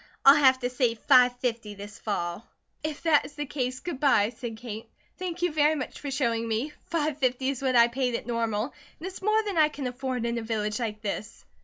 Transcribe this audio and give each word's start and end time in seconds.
I'll 0.25 0.33
have 0.43 0.57
to 0.61 0.69
say 0.71 0.95
five 0.95 1.37
fifty 1.39 1.75
this 1.75 1.99
fall." 1.99 2.47
"If 2.83 3.03
that 3.03 3.23
is 3.23 3.35
the 3.35 3.45
case, 3.45 3.79
good 3.81 3.99
bye," 3.99 4.29
said 4.35 4.57
Kate. 4.57 4.89
"Thank 5.19 5.43
you 5.43 5.51
very 5.53 5.75
much 5.75 5.99
for 5.99 6.09
showing 6.09 6.47
me. 6.47 6.73
Five 6.87 7.19
fifty 7.19 7.49
is 7.49 7.61
what 7.61 7.75
I 7.75 7.87
paid 7.87 8.15
at 8.15 8.25
Normal, 8.25 8.73
it 8.99 9.05
is 9.05 9.21
more 9.21 9.43
than 9.43 9.59
I 9.59 9.69
can 9.69 9.85
afford 9.85 10.25
in 10.25 10.39
a 10.39 10.41
village 10.41 10.79
like 10.79 11.03
this." 11.03 11.45